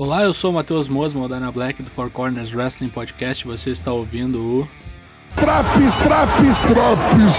[0.00, 3.44] Olá, eu sou o Matheus Mosman, o Dana Black do Four Corners Wrestling Podcast.
[3.44, 4.68] Você está ouvindo o.
[5.34, 7.34] Traps, traps, traps!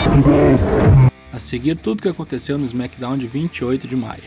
[1.31, 4.23] A seguir tudo o que aconteceu no SmackDown de 28 de maio.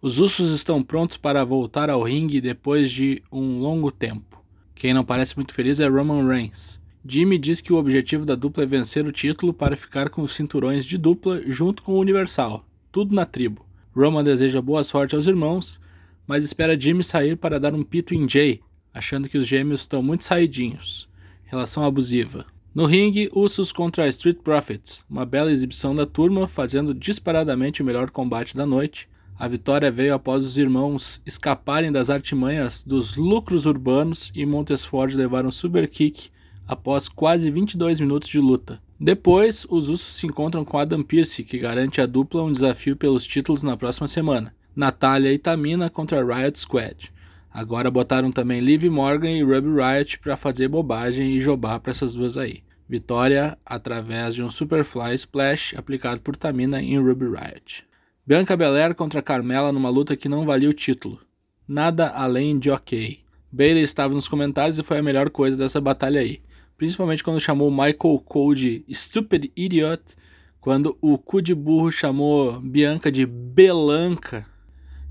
[0.00, 4.39] Os Usos estão prontos para voltar ao ringue depois de um longo tempo.
[4.80, 6.80] Quem não parece muito feliz é Roman Reigns.
[7.06, 10.34] Jimmy diz que o objetivo da dupla é vencer o título para ficar com os
[10.34, 13.66] cinturões de dupla junto com o Universal, tudo na tribo.
[13.94, 15.78] Roman deseja boa sorte aos irmãos,
[16.26, 18.62] mas espera Jimmy sair para dar um pito em Jay,
[18.94, 21.06] achando que os gêmeos estão muito saidinhos.
[21.44, 22.46] Relação abusiva.
[22.74, 28.08] No ringue, Usos contra Street Profits, uma bela exibição da turma, fazendo disparadamente o melhor
[28.08, 29.09] combate da noite,
[29.40, 35.46] a vitória veio após os irmãos escaparem das artimanhas dos lucros urbanos e Montesford levar
[35.46, 36.28] um super kick
[36.68, 38.82] após quase 22 minutos de luta.
[39.00, 43.26] Depois, os Usos se encontram com Adam Pearce, que garante à dupla um desafio pelos
[43.26, 44.54] títulos na próxima semana.
[44.76, 47.10] Natália e Tamina contra Riot Squad.
[47.50, 52.12] Agora botaram também Liv Morgan e Ruby Riot para fazer bobagem e jobar para essas
[52.12, 52.62] duas aí.
[52.86, 57.89] Vitória através de um Superfly Splash aplicado por Tamina em Ruby Riot.
[58.30, 61.18] Bianca Belair contra Carmela numa luta que não valia o título.
[61.66, 63.18] Nada além de ok.
[63.50, 66.40] Bailey estava nos comentários e foi a melhor coisa dessa batalha aí.
[66.78, 70.14] Principalmente quando chamou Michael Cole de Stupid Idiot,
[70.60, 74.46] quando o cu de burro chamou Bianca de Belanca.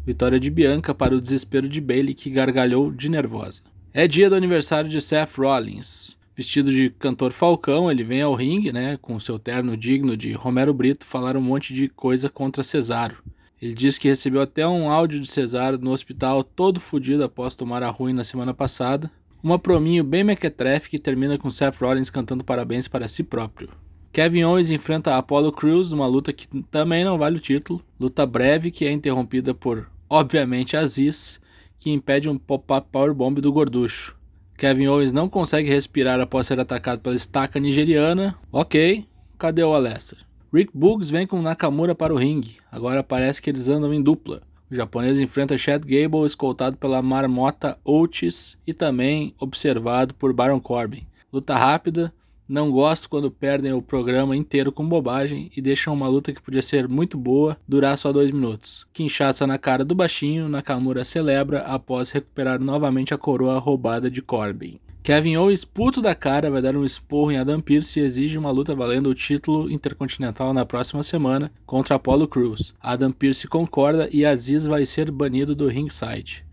[0.06, 3.62] Vitória de Bianca para o desespero de Bailey que gargalhou de nervosa.
[3.94, 8.72] É dia do aniversário de Seth Rollins vestido de cantor Falcão, ele vem ao ringue,
[8.72, 13.18] né, com seu terno digno de Romero Brito, falar um monte de coisa contra Cesaro.
[13.62, 17.84] Ele diz que recebeu até um áudio de Cesaro no hospital todo fodido após tomar
[17.84, 19.12] a ruim na semana passada.
[19.44, 23.72] Uma prominho bem mequetrefe que termina com Seth Rollins cantando parabéns para si próprio.
[24.14, 27.84] Kevin Owens enfrenta Apollo Crews numa luta que também não vale o título.
[28.00, 31.42] Luta breve que é interrompida por, obviamente, Aziz,
[31.78, 34.18] que impede um pop-up powerbomb do gorducho.
[34.60, 38.36] Kevin Owens não consegue respirar após ser atacado pela estaca nigeriana.
[38.52, 39.06] Ok,
[39.38, 40.18] cadê o Alester?
[40.54, 42.58] Rick Boogs vem com Nakamura para o ringue.
[42.70, 44.42] Agora parece que eles andam em dupla.
[44.70, 51.08] O japonês enfrenta Chad Gable, escoltado pela marmota Otis e também observado por Baron Corbin.
[51.32, 52.14] Luta rápida,
[52.50, 56.64] não gosto quando perdem o programa inteiro com bobagem e deixam uma luta que podia
[56.64, 58.88] ser muito boa durar só dois minutos.
[58.92, 64.80] Kinshasa na cara do baixinho, Nakamura celebra após recuperar novamente a coroa roubada de Corbin.
[65.04, 68.52] Kevin Owens, puto da cara, vai dar um esporro em Adam Pearce e exige uma
[68.52, 72.74] luta valendo o título intercontinental na próxima semana contra Apollo Crews.
[72.82, 76.44] Adam Pearce concorda e Aziz vai ser banido do ringside.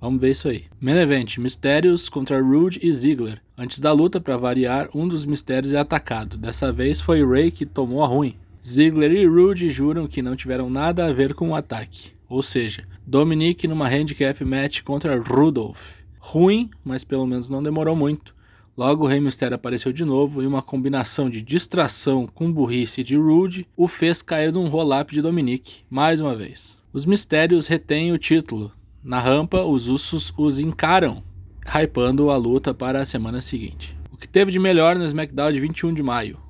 [0.00, 0.64] Vamos ver isso aí.
[0.80, 3.40] Main Event: Mistérios contra Rude e Ziggler.
[3.56, 6.36] Antes da luta, para variar, um dos mistérios é atacado.
[6.36, 8.36] Dessa vez foi Ray que tomou a ruim.
[8.64, 12.10] Ziggler e Rude juram que não tiveram nada a ver com o ataque.
[12.28, 16.00] Ou seja, Dominic numa handicap match contra Rudolph.
[16.18, 18.34] Ruim, mas pelo menos não demorou muito.
[18.76, 23.16] Logo o Rei Mistério apareceu de novo e uma combinação de distração com burrice de
[23.16, 26.76] Rude o fez cair num roll-up de Dominic, mais uma vez.
[26.92, 28.70] Os Mistérios retêm o título,
[29.06, 31.22] na rampa, os Usos os encaram,
[31.64, 33.96] hypando a luta para a semana seguinte.
[34.10, 36.40] O que teve de melhor no SmackDown de 21 de maio?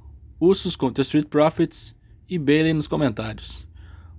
[0.40, 1.94] Usos contra Street Profits
[2.26, 3.68] e Bailey nos comentários.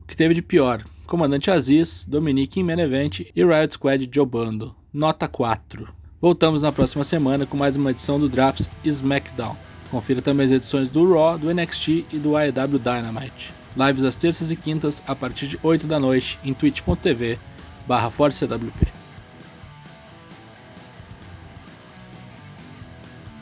[0.03, 0.83] O que teve de pior?
[1.07, 4.75] Comandante Aziz, Dominique em main event e Riot Squad jobando.
[4.93, 5.87] Nota 4.
[6.21, 9.57] Voltamos na próxima semana com mais uma edição do Draps SmackDown.
[9.89, 13.51] Confira também as edições do Raw, do NXT e do AEW Dynamite.
[13.75, 17.39] Lives às terças e quintas a partir de 8 da noite em twitch.tv
[17.87, 18.96] barra ForceWP.